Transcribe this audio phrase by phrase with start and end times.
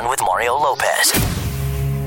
[0.00, 1.12] On with Mario Lopez.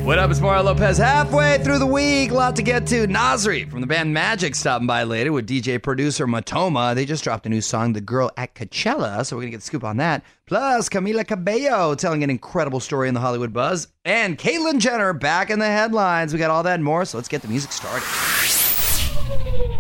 [0.04, 0.98] What up, it's Mario Lopez.
[0.98, 3.08] Halfway through the week, a lot to get to.
[3.08, 6.96] Nasri from the band Magic stopping by later with DJ producer Matoma.
[6.96, 9.60] They just dropped a new song, The Girl at Coachella, so we're going to get
[9.60, 10.24] the scoop on that.
[10.48, 13.90] Plus, Camila Cabello telling an incredible story in the Hollywood buzz.
[14.06, 16.34] And Caitlyn Jenner back in the headlines.
[16.34, 18.63] We got all that and more, so let's get the music started.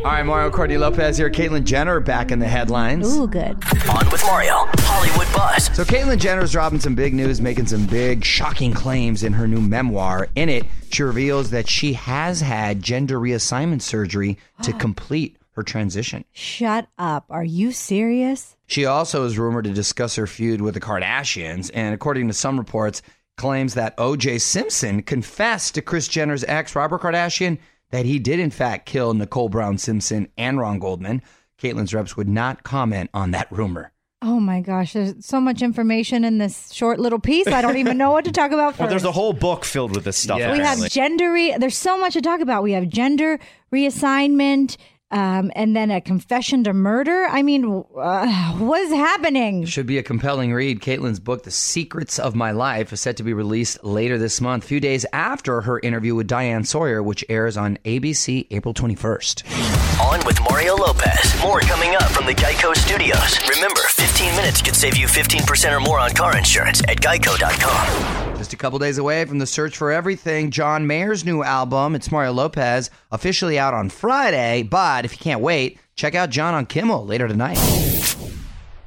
[0.03, 1.29] All right, Mario Courtney Lopez here.
[1.29, 3.15] Caitlyn Jenner back in the headlines.
[3.15, 3.55] Ooh, good.
[3.89, 4.65] On with Mario.
[4.79, 5.73] Hollywood Buzz.
[5.73, 9.61] So Caitlyn Jenner's dropping some big news, making some big, shocking claims in her new
[9.61, 10.27] memoir.
[10.35, 16.25] In it, she reveals that she has had gender reassignment surgery to complete her transition.
[16.33, 17.23] Shut up.
[17.29, 18.57] Are you serious?
[18.67, 22.57] She also is rumored to discuss her feud with the Kardashians, and according to some
[22.57, 23.01] reports,
[23.37, 24.39] claims that O.J.
[24.39, 27.57] Simpson confessed to Kris Jenner's ex, Robert Kardashian,
[27.93, 31.21] that he did in fact kill Nicole Brown Simpson and Ron Goldman.
[31.61, 33.91] Caitlyn's reps would not comment on that rumor.
[34.23, 37.45] Oh my gosh, there's so much information in this short little piece.
[37.45, 38.79] I don't even know what to talk about first.
[38.79, 40.39] Well, there's a whole book filled with this stuff.
[40.39, 40.53] Yeah.
[40.53, 42.63] we have gender re- there's so much to talk about.
[42.63, 43.37] We have gender
[43.71, 44.77] reassignment
[45.13, 47.27] um, and then a confession to murder.
[47.29, 49.63] I mean, uh, what is happening?
[49.65, 50.81] Should be a compelling read.
[50.81, 54.63] Caitlyn's book, The Secrets of My Life, is set to be released later this month,
[54.63, 59.92] a few days after her interview with Diane Sawyer, which airs on ABC April 21st.
[60.13, 61.41] With Mario Lopez.
[61.41, 63.39] More coming up from the Geico Studios.
[63.49, 68.37] Remember, 15 minutes could save you 15% or more on car insurance at geico.com.
[68.37, 72.11] Just a couple days away from the search for everything, John Mayer's new album, It's
[72.11, 74.61] Mario Lopez, officially out on Friday.
[74.61, 77.57] But if you can't wait, check out John on Kimmel later tonight.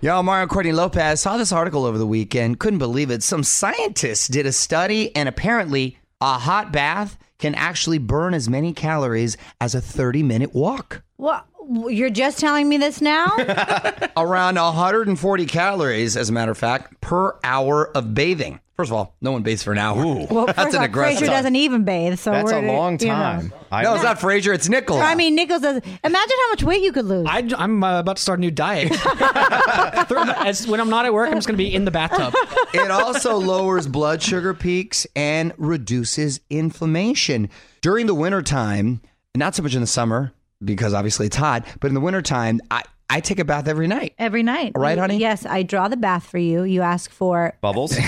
[0.01, 2.61] Yo, Mario Courtney Lopez saw this article over the weekend.
[2.61, 3.25] Couldn't believe it.
[3.25, 8.73] Some scientists did a study, and apparently, a hot bath can actually burn as many
[8.73, 11.03] calories as a 30 minute walk.
[11.17, 11.47] What?
[11.89, 13.27] You're just telling me this now?
[14.17, 18.61] Around 140 calories, as a matter of fact, per hour of bathing.
[18.77, 19.97] First of all, no one bathes for an hour.
[20.31, 21.20] Well, That's an off, aggressive.
[21.20, 23.14] Frazier doesn't even bathe, so That's a we're, long you know.
[23.14, 23.55] time.
[23.72, 24.53] I, no, it's not Frazier.
[24.53, 25.00] It's Nichols.
[25.00, 25.77] I mean, Nichols does.
[25.78, 27.26] Imagine how much weight you could lose.
[27.26, 28.93] I, am uh, about to start a new diet.
[30.47, 32.34] As, when I'm not at work, I'm just going to be in the bathtub.
[32.75, 37.49] it also lowers blood sugar peaks and reduces inflammation.
[37.81, 39.00] During the wintertime,
[39.34, 40.34] not so much in the summer,
[40.65, 44.15] because obviously it's hot, but in the wintertime, I, I take a bath every night.
[44.19, 45.19] Every night, Right, honey?
[45.19, 46.65] Yes, I draw the bath for you.
[46.65, 47.56] You ask for.
[47.61, 47.97] bubbles.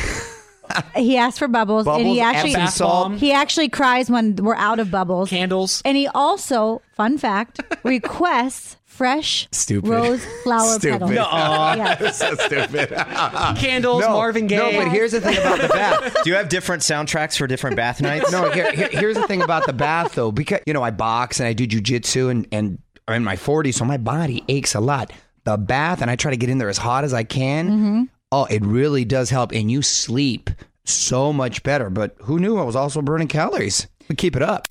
[0.94, 3.12] He asked for bubbles, and he actually Epsom salt.
[3.14, 5.30] he actually cries when we're out of bubbles.
[5.30, 5.80] Candles.
[5.84, 9.88] And he also, fun fact, requests fresh Stupid.
[9.88, 11.08] rose flower Stupid.
[11.08, 11.16] petals.
[11.32, 12.10] Yeah.
[12.10, 12.88] so stupid.
[13.56, 14.56] Candles, Marvin Gaye.
[14.56, 16.16] No, but here's the thing about the bath.
[16.24, 18.30] Do you have different soundtracks for different bath nights?
[18.32, 21.38] No, here, here- here's the thing about the bath, though, because you know I box
[21.40, 24.80] and I do jujitsu and and I'm in my 40s, so my body aches a
[24.80, 25.12] lot.
[25.44, 27.68] The bath, and I try to get in there as hot as I can.
[27.70, 28.02] Mm-hmm.
[28.32, 30.50] Oh, it really does help, and you sleep
[30.84, 31.88] so much better.
[31.88, 33.86] But who knew I was also burning calories?
[34.08, 34.66] But keep it up.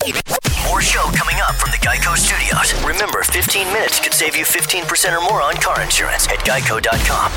[0.68, 2.74] More show coming up from the Geico Studios.
[2.84, 7.32] Remember, 15 minutes could save you 15% or more on car insurance at geico.com.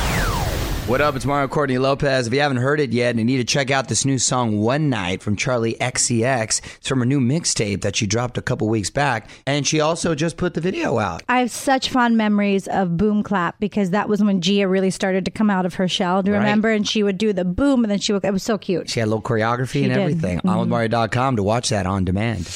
[0.88, 1.16] What up?
[1.16, 2.28] It's Mario Courtney Lopez.
[2.28, 4.59] If you haven't heard it yet and you need to check out this new song
[4.59, 8.68] One Night from Charli XCX, it's from her new mixtape that she dropped a couple
[8.68, 9.30] weeks back.
[9.46, 11.24] And she also just put the video out.
[11.30, 15.24] I have such fond memories of Boom Clap because that was when Gia really started
[15.25, 16.24] to come out of her shell.
[16.24, 16.44] Do you Right.
[16.44, 16.70] remember?
[16.72, 18.25] And she would do the boom, and then she would.
[18.25, 18.90] It was so cute.
[18.90, 19.97] She had a little choreography and did.
[20.02, 20.40] everything.
[20.40, 20.50] Mm-hmm.
[20.50, 22.47] OnWithMario.com to watch that on demand.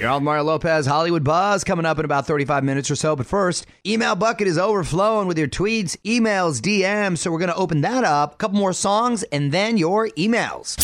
[0.00, 3.14] You're on Mario Lopez Hollywood Buzz coming up in about 35 minutes or so.
[3.14, 7.18] But first, email bucket is overflowing with your tweets, emails, DMs.
[7.18, 8.32] So we're going to open that up.
[8.32, 10.78] A couple more songs and then your emails.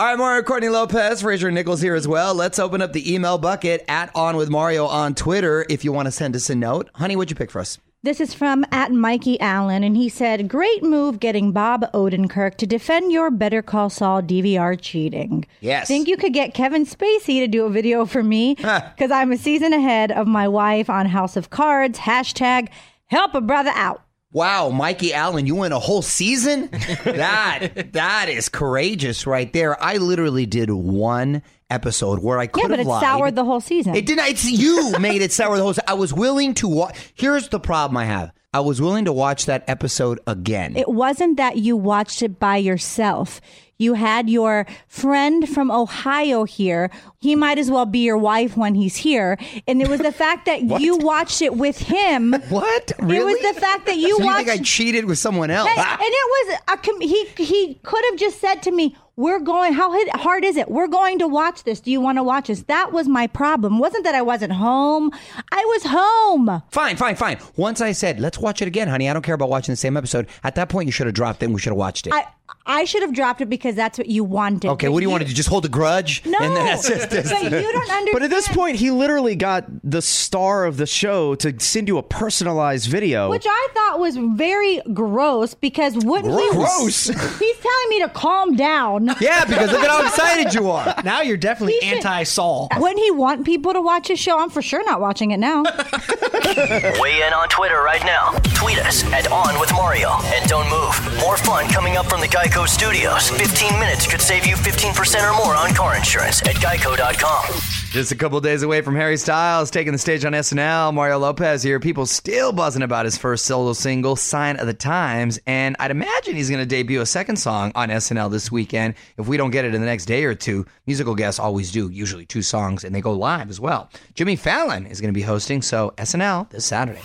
[0.00, 2.34] All right, Mario Courtney Lopez, Fraser Nichols here as well.
[2.34, 6.06] Let's open up the email bucket at On With Mario on Twitter if you want
[6.06, 6.90] to send us a note.
[6.96, 7.78] Honey, what'd you pick for us?
[8.06, 12.64] This is from at Mikey Allen, and he said, "Great move getting Bob Odenkirk to
[12.64, 15.44] defend your Better Call Saul DVR cheating.
[15.60, 15.88] Yes.
[15.88, 19.36] think you could get Kevin Spacey to do a video for me because I'm a
[19.36, 21.98] season ahead of my wife on House of Cards.
[21.98, 22.68] Hashtag
[23.06, 26.68] help a brother out." Wow, Mikey Allen, you went a whole season?
[27.04, 29.82] that that is courageous right there.
[29.82, 33.02] I literally did one episode where I could Yeah, but it lied.
[33.02, 33.94] soured the whole season.
[33.94, 34.26] It didn't.
[34.26, 35.74] It's you made it sour the whole.
[35.86, 37.12] I was willing to watch.
[37.14, 38.32] Here's the problem I have.
[38.56, 40.78] I was willing to watch that episode again.
[40.78, 43.38] It wasn't that you watched it by yourself.
[43.76, 46.90] You had your friend from Ohio here.
[47.18, 49.36] He might as well be your wife when he's here.
[49.68, 52.32] And it was the fact that you watched it with him.
[52.48, 52.92] what?
[52.98, 53.32] Really?
[53.32, 54.38] It was the fact that you so watched.
[54.38, 55.68] You think I cheated with someone else?
[55.68, 59.40] and, and it was a com- he he could have just said to me, we're
[59.40, 59.72] going.
[59.72, 60.70] How hard is it?
[60.70, 61.80] We're going to watch this.
[61.80, 62.62] Do you want to watch this?
[62.64, 63.78] That was my problem.
[63.78, 65.10] wasn't that I wasn't home.
[65.50, 66.62] I was home.
[66.70, 67.38] Fine, fine, fine.
[67.56, 69.08] Once I said, let's watch it again, honey.
[69.08, 70.28] I don't care about watching the same episode.
[70.44, 72.12] At that point, you should have dropped it and we should have watched it.
[72.12, 72.26] I
[72.68, 74.68] I should have dropped it because that's what you wanted.
[74.72, 75.34] okay, what do you, want to do?
[75.34, 76.24] Just hold a grudge?
[76.26, 78.08] No, And that's just, but you don't understand.
[78.12, 81.98] But at this point, he literally got the star of the show to send you
[81.98, 83.28] a personalized video.
[83.30, 86.50] Which I thought was very gross because wouldn't he?
[86.50, 87.04] Gross?
[87.38, 89.06] He's telling me to calm down.
[89.20, 90.94] yeah, because look at how excited you are.
[91.04, 92.68] Now you're definitely He anti Saul.
[92.76, 94.38] Wouldn't he want people to watch his show?
[94.38, 95.62] I'm for sure not watching it now.
[95.62, 98.32] Weigh in on Twitter right now.
[98.54, 100.10] Tweet us at On With Mario.
[100.24, 101.20] And don't move.
[101.20, 103.28] More fun coming up from the Geico Studios.
[103.30, 107.44] 15 minutes could save you 15% or more on car insurance at geico.com.
[107.90, 110.92] Just a couple days away from Harry Styles taking the stage on SNL.
[110.94, 111.80] Mario Lopez here.
[111.80, 115.38] People still buzzing about his first solo single, Sign of the Times.
[115.46, 118.94] And I'd imagine he's going to debut a second song on SNL this weekend.
[119.16, 121.90] If we don't get it in the next day or two, musical guests always do,
[121.90, 123.90] usually two songs, and they go live as well.
[124.14, 127.00] Jimmy Fallon is going to be hosting, so SNL this Saturday.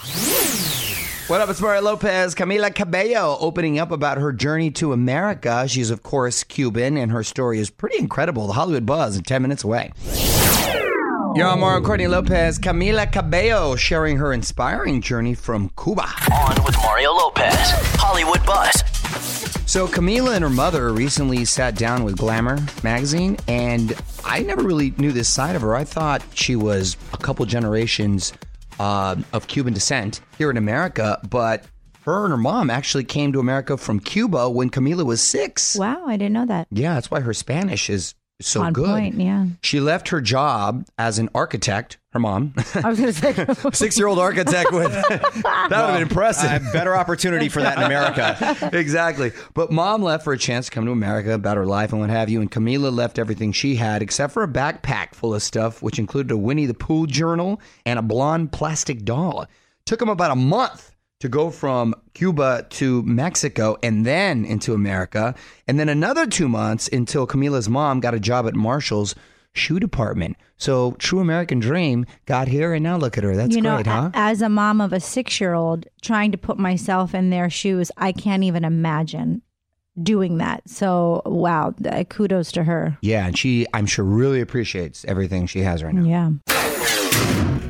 [1.28, 2.36] What up, it's Mario Lopez.
[2.36, 5.66] Camila Cabello opening up about her journey to America.
[5.68, 8.48] She's, of course, Cuban, and her story is pretty incredible.
[8.48, 9.94] The Hollywood Buzz in 10 minutes away.
[11.34, 12.60] You're on Mario Courtney Lopez.
[12.60, 16.10] Camila Cabello sharing her inspiring journey from Cuba.
[16.34, 17.56] On with Mario Lopez.
[17.96, 18.84] Hollywood Buzz.
[19.72, 23.94] So, Camila and her mother recently sat down with Glamour magazine, and
[24.26, 25.76] I never really knew this side of her.
[25.76, 28.34] I thought she was a couple generations
[28.82, 31.66] uh, of Cuban descent here in America, but
[32.04, 35.76] her and her mom actually came to America from Cuba when Camila was six.
[35.76, 36.68] wow, I didn't know that.
[36.72, 38.88] Yeah, that's why her Spanish is so On good.
[38.88, 39.46] point, yeah.
[39.62, 43.70] She left her job as an architect, her mom, I was going to say.
[43.74, 46.50] six year old architect with that would have been impressive.
[46.66, 48.70] Uh, better opportunity for that in America.
[48.74, 49.32] exactly.
[49.54, 52.10] But mom left for a chance to come to America about her life and what
[52.10, 52.42] have you.
[52.42, 56.32] And Camila left everything she had except for a backpack full of stuff, which included
[56.32, 59.46] a Winnie the Pooh journal and a blonde plastic doll.
[59.86, 60.92] Took them about a month
[61.22, 65.34] to go from Cuba to Mexico and then into America.
[65.68, 69.16] And then another two months until Camila's mom got a job at Marshall's
[69.54, 70.36] shoe department.
[70.58, 73.36] So true American dream got here and now look at her.
[73.36, 74.12] That's you know, great, huh?
[74.14, 77.92] as a mom of a six year old, trying to put myself in their shoes,
[77.98, 79.42] I can't even imagine
[80.02, 80.68] doing that.
[80.70, 81.74] So, wow,
[82.10, 82.98] kudos to her.
[83.02, 86.04] yeah, and she I'm sure really appreciates everything she has right now.
[86.48, 87.61] Yeah.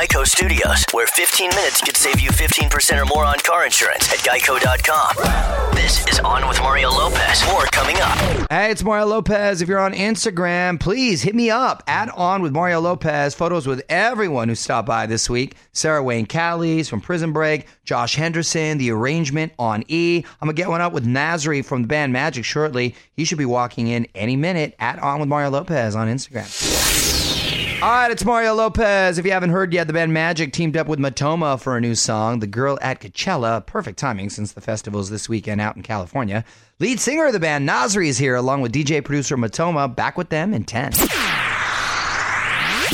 [0.00, 4.20] Geico Studios, where 15 minutes could save you 15% or more on car insurance at
[4.20, 5.74] geico.com.
[5.74, 7.44] This is On with Mario Lopez.
[7.48, 8.16] More coming up.
[8.50, 9.60] Hey, it's Mario Lopez.
[9.60, 11.82] If you're on Instagram, please hit me up.
[11.86, 13.34] Add on with Mario Lopez.
[13.34, 15.54] Photos with everyone who stopped by this week.
[15.72, 20.24] Sarah Wayne Callies from Prison Break, Josh Henderson, The Arrangement on E.
[20.40, 22.94] I'm going to get one up with Nasri from the band Magic shortly.
[23.12, 24.76] He should be walking in any minute.
[24.78, 27.19] at on with Mario Lopez on Instagram.
[27.82, 29.16] All right, it's Mario Lopez.
[29.16, 31.94] If you haven't heard yet, the band Magic teamed up with Matoma for a new
[31.94, 33.64] song, The Girl at Coachella.
[33.64, 36.44] Perfect timing since the festival's this weekend out in California.
[36.78, 39.94] Lead singer of the band, Nasri, is here along with DJ producer Matoma.
[39.96, 40.92] Back with them in 10.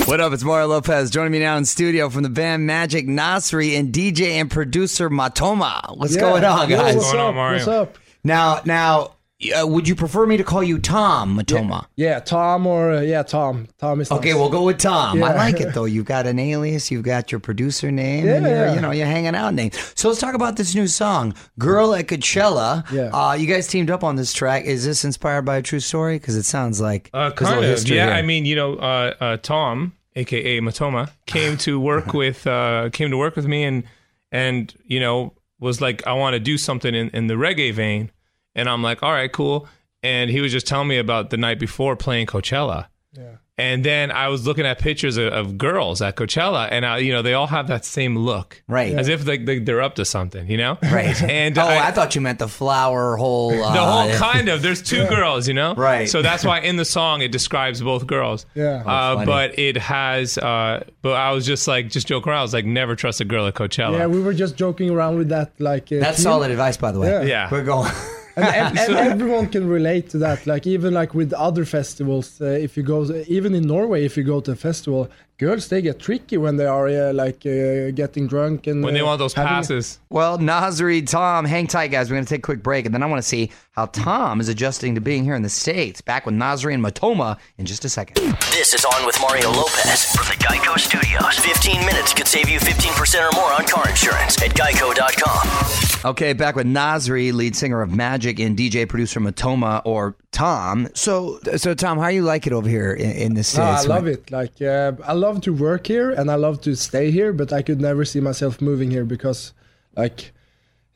[0.06, 0.32] What up?
[0.32, 1.10] It's Mario Lopez.
[1.10, 5.96] Joining me now in studio from the band Magic, Nasri, and DJ and producer Matoma.
[5.98, 6.94] What's going on, Yo, guys?
[6.94, 7.34] what's going on.
[7.34, 7.56] Mario?
[7.58, 7.98] What's up?
[8.22, 9.15] Now, now,
[9.58, 11.86] uh, would you prefer me to call you Tom, Matoma?
[11.96, 13.68] Yeah, Tom or uh, yeah, Tom.
[13.78, 14.38] Tom is Okay, nice.
[14.38, 15.22] we'll go with Tom.
[15.22, 15.84] I like it though.
[15.84, 18.74] You've got an alias, you've got your producer name, and Yeah, your, yeah.
[18.74, 19.72] you know, you're hanging out name.
[19.94, 23.10] So let's talk about this new song, "Girl at Coachella." Yeah.
[23.12, 24.64] Uh, you guys teamed up on this track.
[24.64, 26.18] Is this inspired by a true story?
[26.18, 27.88] Because it sounds like Uh, there's a kind of.
[27.88, 28.14] Yeah, here.
[28.14, 33.10] I mean, you know, uh, uh, Tom, aka Matoma, came to work with uh, came
[33.10, 33.84] to work with me and
[34.32, 38.10] and you know was like, I want to do something in, in the reggae vein,
[38.56, 39.68] and I'm like, all right, cool.
[40.02, 42.86] And he was just telling me about the night before playing Coachella.
[43.12, 43.36] Yeah.
[43.58, 47.10] And then I was looking at pictures of, of girls at Coachella, and I, you
[47.10, 48.92] know they all have that same look, Right.
[48.94, 51.20] As if like they, they're up to something, you know, Right.
[51.22, 53.52] And oh, I, I, thought you meant the flower whole.
[53.52, 56.06] Uh, the whole kind of there's two girls you know Right.
[56.06, 58.82] so that's why in the song it describes both girls Yeah.
[58.84, 62.52] Uh, but it has uh but i was just like just joking around i was
[62.52, 65.58] like never trust a girl at coachella Yeah, we were just joking around with that.
[65.58, 66.24] Like uh, That's team.
[66.24, 67.08] solid advice, by the way.
[67.08, 67.22] Yeah.
[67.22, 67.48] Yeah.
[67.50, 67.90] we're going.
[68.36, 70.46] And, ev- ev- everyone can relate to that.
[70.46, 74.24] Like even like with other festivals, uh, if you go, even in Norway, if you
[74.24, 78.26] go to a festival, girls they get tricky when they are uh, like uh, getting
[78.26, 82.08] drunk and when they uh, want those having- passes Well, Nasri, Tom, hang tight, guys.
[82.10, 84.40] We're going to take a quick break, and then I want to see how Tom
[84.40, 86.00] is adjusting to being here in the States.
[86.00, 88.16] Back with Nasri and Matoma in just a second.
[88.52, 91.38] This is On with Mario Lopez from the Geico Studios.
[91.38, 95.85] 15 minutes could save you 15% or more on car insurance at geico.com.
[96.04, 100.88] Okay, back with Nasri, lead singer of Magic and DJ producer Matoma or Tom.
[100.94, 103.84] So, So, Tom, how you like it over here in, in the No, States?
[103.84, 104.30] I love it.
[104.30, 107.62] Like uh, I love to work here and I love to stay here, but I
[107.62, 109.52] could never see myself moving here because,
[109.96, 110.32] like,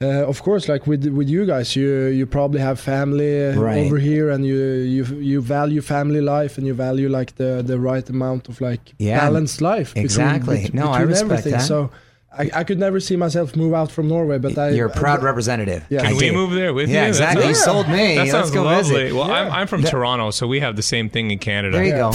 [0.03, 3.85] uh, of course, like with with you guys, you you probably have family uh, Right.
[3.87, 7.79] over here, and you you you value family life and you value like the the
[7.81, 9.89] right amount of like Yeah, balanced life.
[9.95, 10.63] between- exactly.
[10.63, 11.53] bet- No, I respect everything.
[11.53, 11.63] that.
[11.63, 11.91] So.
[12.33, 14.71] I, I could never see myself move out from Norway, but I.
[14.71, 15.85] You're a proud I, representative.
[15.91, 16.03] Yeah.
[16.03, 16.33] I Can we dig.
[16.35, 16.95] move there with you?
[16.95, 17.09] Yeah, you?
[17.09, 17.43] exactly.
[17.43, 18.15] That's- You sold me.
[18.15, 19.03] That Let's sounds go lovely.
[19.05, 19.17] visit.
[19.17, 21.77] Well, I'm, I'm from Toronto, so we have the same thing in Canada.
[21.77, 22.13] There you go.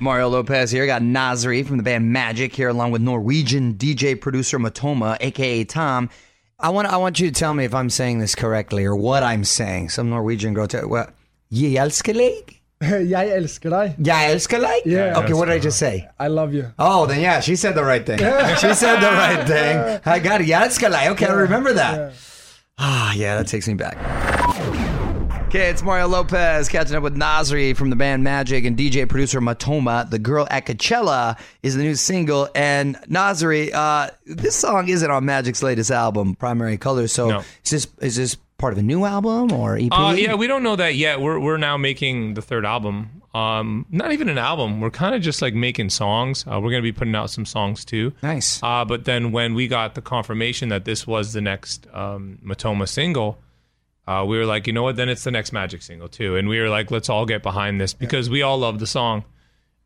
[0.00, 0.86] Mario Lopez here.
[0.86, 6.08] Got Nasri from the band Magic here, along with Norwegian DJ producer Matoma, aka Tom.
[6.58, 9.22] I want I want you to tell me if I'm saying this correctly or what
[9.22, 9.90] I'm saying.
[9.90, 10.66] Some Norwegian girl.
[10.66, 11.08] Tell, well,
[11.50, 12.61] Jeg elsker deg.
[13.14, 13.94] Jeg elsker deg.
[14.06, 14.82] Jeg elsker deg.
[14.86, 15.18] Yeah.
[15.18, 16.08] Okay, what did I just say?
[16.18, 16.66] I love you.
[16.78, 18.18] Oh, then yeah, she said the right thing.
[18.18, 20.00] she said the right thing.
[20.04, 20.46] I got it.
[20.48, 21.10] Jeg elsker deg.
[21.12, 22.12] Okay, I remember that.
[22.78, 23.96] Ah, yeah, that takes me back.
[25.48, 29.38] Okay, it's Mario Lopez catching up with Nasri from the band Magic and DJ producer
[29.38, 30.08] Matoma.
[30.08, 32.48] The Girl at Coachella is the new single.
[32.54, 37.12] And Nasri, uh, this song isn't on Magic's latest album, Primary Colors.
[37.12, 37.38] So No.
[37.64, 39.88] is this is this part of a new album or EP?
[39.90, 41.20] Uh, yeah, we don't know that yet.
[41.20, 43.22] We're we're now making the third album.
[43.34, 44.80] Um, not even an album.
[44.80, 46.46] We're kind of just like making songs.
[46.46, 48.12] Uh, we're gonna be putting out some songs too.
[48.22, 48.62] Nice.
[48.62, 52.88] Uh, but then when we got the confirmation that this was the next um, Matoma
[52.88, 53.38] single,
[54.06, 54.94] uh, we were like, you know what?
[54.94, 56.36] Then it's the next Magic single too.
[56.36, 59.24] And we were like, let's all get behind this because we all love the song.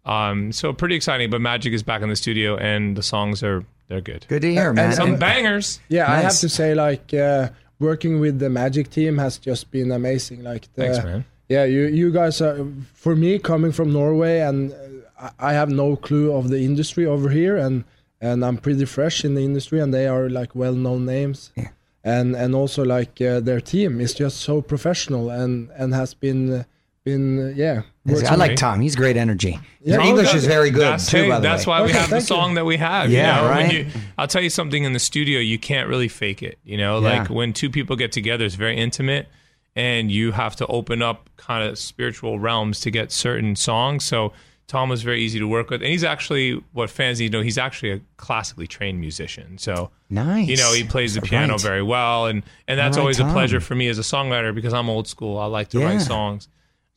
[0.04, 1.30] Um, so pretty exciting.
[1.30, 4.26] But Magic is back in the studio and the songs are they're good.
[4.28, 4.92] Good to hear, man.
[4.92, 5.80] Some bangers.
[5.88, 9.92] Yeah, I have to say, like uh, working with the Magic team has just been
[9.92, 10.42] amazing.
[10.42, 11.24] Like, the, Thanks, man.
[11.48, 15.70] Yeah, you you guys are for me coming from Norway, and uh, I I have
[15.70, 17.84] no clue of the industry over here, and
[18.20, 21.52] and I'm pretty fresh in the industry, and they are like well known names.
[21.56, 21.68] Yeah.
[22.02, 26.52] And and also like uh, their team is just so professional and and has been
[26.52, 26.64] uh,
[27.04, 27.82] been yeah.
[28.14, 28.56] Works I like.
[28.56, 28.80] Tom.
[28.80, 29.58] He's great energy.
[29.84, 30.06] Your Yeah.
[30.08, 31.22] English Oh, is very good that's, too.
[31.24, 31.70] hey, by the that's way.
[31.70, 32.26] why we Okay, have the thank you.
[32.26, 33.10] song that we have.
[33.10, 33.48] Yeah, you know?
[33.50, 33.72] Right?
[33.74, 33.86] you-
[34.18, 36.58] I'll tell you something in the studio, you can't really fake it.
[36.64, 37.18] You know, Yeah.
[37.20, 39.28] like when two people get together, it's very intimate,
[39.74, 44.04] and you have to open up kind of spiritual realms to get certain songs.
[44.04, 44.32] So
[44.68, 47.42] Tom was very easy to work with, and he's actually what fans need to know.
[47.44, 49.58] He's actually a classically trained musician.
[49.58, 50.48] So Nice.
[50.48, 51.60] you know, he plays the piano Right.
[51.62, 53.28] very well, and and that's Right, always Tom.
[53.28, 55.38] a pleasure for me as a songwriter because I'm old school.
[55.38, 55.84] I like to Yeah.
[55.86, 56.48] write songs.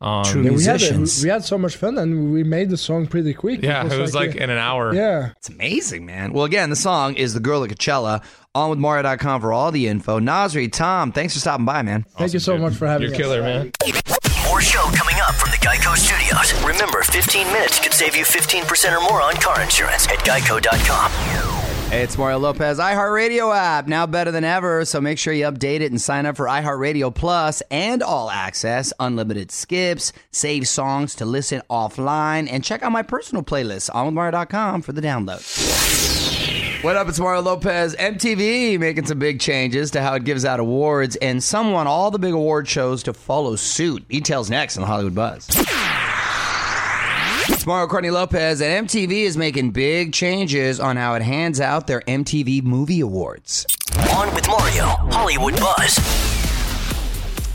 [0.01, 1.23] Um, True Yeah, we had musicians.
[1.23, 3.61] we had so much fun, and we made the song pretty quick.
[3.61, 4.93] yeah, it was like uh, in an hour.
[4.93, 5.31] yeah.
[5.37, 6.31] It's amazing, man.
[6.31, 8.23] Well, again, the song is The Girl at Coachella.
[8.55, 10.19] On with Mario.com for all the info.
[10.19, 12.03] Nasri, Tom, thanks for stopping by, man.
[12.17, 13.17] Thank you so much for having me.
[13.17, 13.33] You're us.
[13.33, 13.71] killer, man.
[14.47, 16.53] More show coming up from the Geico Studios.
[16.63, 21.48] Remember, 15 minutes could save you 15% or more on car insurance at geico.com.
[21.89, 22.77] Hey, it's Mario Lopez.
[22.77, 24.85] iHeartRadio app, now better than ever.
[24.85, 28.93] So make sure you update it and sign up for iHeartRadio Plus and All Access,
[28.99, 34.91] unlimited skips, save songs to listen offline, and check out my personal playlist, onwithmario.com for
[34.91, 35.41] the download.
[36.83, 37.09] What up?
[37.09, 37.95] It's Mario Lopez.
[37.95, 42.11] MTV making some big changes to how it gives out awards, and some want all
[42.11, 44.07] the big award shows to follow suit.
[44.09, 45.47] Details next on the Hollywood Buzz.
[47.51, 51.87] It's Mario Courtney Lopez, and MTV is making big changes on how it hands out
[51.87, 53.65] their MTV Movie Awards.
[54.15, 55.95] On with Mario, Hollywood Buzz.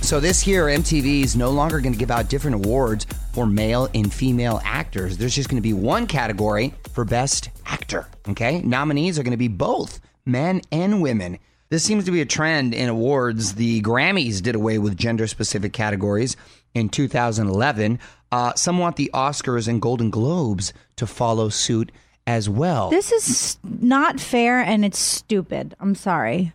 [0.02, 3.88] So this year, MTV is no longer going to give out different awards for male
[3.94, 5.16] and female actors.
[5.16, 8.06] There's just going to be one category for Best Actor.
[8.28, 11.38] Okay, nominees are going to be both men and women.
[11.70, 13.54] This seems to be a trend in awards.
[13.54, 16.36] The Grammys did away with gender-specific categories
[16.74, 18.00] in 2011.
[18.34, 21.92] Uh, some want the Oscars and Golden Globes to follow suit
[22.26, 22.90] as well.
[22.90, 25.76] This is not fair and it's stupid.
[25.78, 26.52] I'm sorry.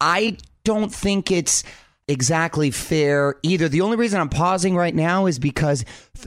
[0.00, 1.64] I don't think it's
[2.08, 3.68] exactly fair either.
[3.68, 5.84] The only reason I'm pausing right now is because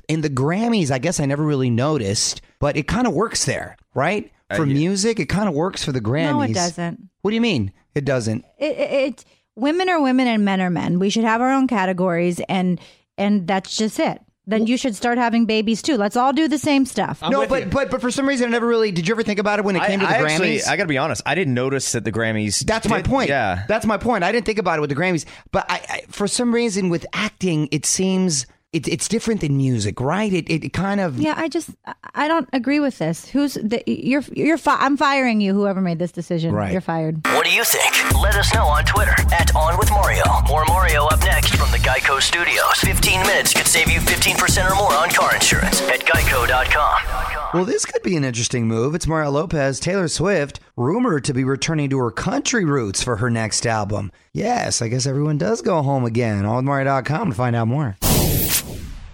[0.08, 3.78] in the Grammys, I guess I never really noticed, but it kind of works there,
[3.96, 4.32] right?
[4.56, 6.32] For music, it kind of works for the Grammys.
[6.32, 7.10] No, it doesn't.
[7.24, 7.74] What do you mean?
[7.96, 8.46] It doesn't.
[8.60, 9.26] It, it, it
[9.56, 11.00] women are women and men are men.
[11.00, 12.80] We should have our own categories and
[13.18, 14.22] and that's just it.
[14.48, 15.98] Then you should start having babies too.
[15.98, 17.22] Let's all do the same stuff.
[17.28, 18.92] no, but but but for some reason, I never really.
[18.92, 20.30] Did you ever think about it when it I, came to the I Grammys?
[20.32, 21.22] actually, I gotta be honest.
[21.26, 22.64] I didn't notice that the Grammys.
[22.66, 23.30] That's my did- point.
[23.30, 23.64] Yeah.
[23.68, 24.24] that's my point.
[24.24, 27.06] I didn't think about it with the Grammys, but I, I for some reason with
[27.14, 30.32] acting, it seems it, it's different than music, right?
[30.32, 33.28] It it kind of Yeah, I just I- I don't agree with this.
[33.30, 35.54] Who's the, you're you're fi- I'm firing you.
[35.54, 36.72] Whoever made this decision, Right.
[36.72, 37.26] you're fired.
[37.28, 37.92] What do you think?
[38.22, 40.24] Let us know on Twitter at On With Mario.
[40.48, 42.80] More Mario up next from the Geico Studios.
[42.80, 47.52] 15 minutes could save you 15% or more on car insurance at geico.com.
[47.54, 48.96] Well, this could be an interesting move.
[48.96, 53.30] It's Mario Lopez, Taylor Swift, rumored to be returning to her country roots for her
[53.30, 54.12] next album.
[54.34, 56.44] Yes, I guess everyone does go home again.
[56.44, 57.96] OnWithMario.com to find out more.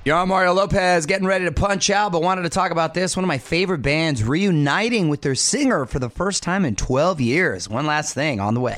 [0.10, 3.15] On Mario Lopez, getting ready to punch out, but wanted to talk about this.
[3.15, 7.22] One of my favorite bands reuniting with their singer for the first time in 12
[7.22, 7.70] years.
[7.70, 8.77] One last thing on the way.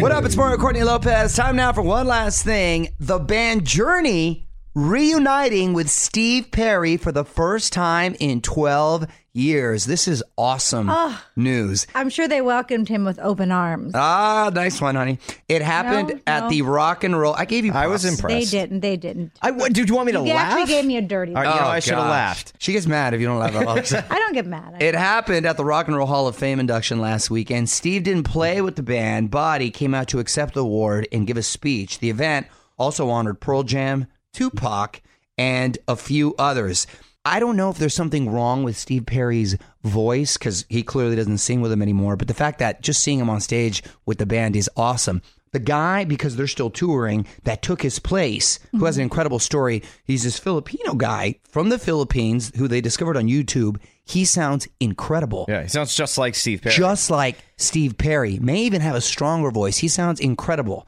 [0.00, 0.24] What up?
[0.24, 1.36] It's Mario Courtney Lopez.
[1.36, 2.88] Time now for one last thing.
[2.98, 9.84] The band Journey reuniting with Steve Perry for the first time in 12 years.
[9.84, 10.90] This is awesome
[11.36, 11.86] news.
[11.94, 13.92] I'm sure they welcomed him with open arms.
[13.94, 15.18] Ah, nice one, honey.
[15.48, 16.50] It happened No, at no.
[16.50, 17.34] the Rock and Roll.
[17.34, 17.72] I gave you.
[17.72, 18.50] I was impressed.
[18.50, 18.80] They didn't.
[18.80, 19.32] They didn't.
[19.42, 20.52] I, what, did you want me to You laugh?
[20.52, 21.34] actually gave me a dirty.
[21.34, 22.54] All right, you know, Oh, I should have laughed.
[22.58, 23.78] She gets mad if you don't laugh at all.
[24.10, 24.74] I don't get mad.
[24.80, 27.68] I- It happened at the Rock and Roll Hall of Fame induction last week, and
[27.68, 31.26] Steve didn't play with the band, but he came out to accept the award and
[31.26, 31.98] give a speech.
[32.00, 32.46] The event
[32.78, 35.02] also honored Pearl Jam, Tupac,
[35.38, 36.86] and a few others.
[37.24, 41.38] I don't know if there's something wrong with Steve Perry's voice because he clearly doesn't
[41.38, 44.26] sing with them anymore, but the fact that just seeing him on stage with the
[44.26, 45.22] band is awesome.
[45.52, 49.04] The guy, because they're still touring, that took his place, who has an mm-hmm.
[49.04, 49.82] incredible story.
[50.04, 53.76] He's this Filipino guy from the Philippines who they discovered on YouTube.
[54.02, 55.44] He sounds incredible.
[55.48, 56.74] Yeah, he sounds just like Steve Perry.
[56.74, 58.38] Just like Steve Perry.
[58.38, 59.78] May even have a stronger voice.
[59.78, 60.86] He sounds incredible.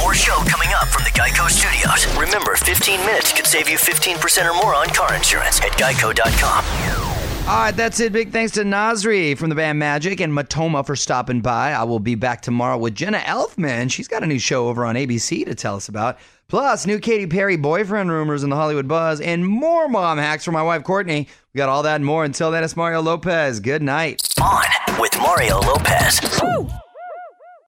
[0.00, 2.06] More show coming up from the Geico Studios.
[2.16, 7.10] Remember, 15 minutes could save you 15% or more on car insurance at geico.com.
[7.48, 8.12] All right, that's it.
[8.12, 11.72] Big thanks to Nasri from the band Magic and Matoma for stopping by.
[11.72, 13.90] I will be back tomorrow with Jenna Elfman.
[13.90, 16.18] She's got a new show over on ABC to tell us about.
[16.48, 20.54] Plus, new Katy Perry boyfriend rumors in the Hollywood buzz and more mom hacks from
[20.54, 21.28] my wife Courtney.
[21.52, 22.24] We got all that and more.
[22.24, 23.60] Until then, it's Mario Lopez.
[23.60, 24.22] Good night.
[24.40, 24.64] On
[24.98, 26.20] with Mario Lopez.